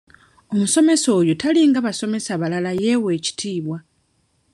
Omusomesa 0.53 1.07
oyo 1.19 1.33
talinga 1.41 1.79
basomesa 1.87 2.33
balala 2.41 2.71
yeewa 2.83 3.09
ekitiibwa. 3.17 3.77